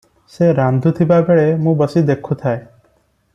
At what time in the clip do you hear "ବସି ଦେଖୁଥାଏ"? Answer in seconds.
1.83-2.63